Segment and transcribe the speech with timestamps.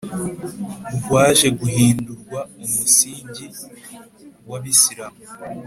[1.03, 3.45] rwaje guhindurwa umusigi
[4.49, 5.19] w’ Abasilamu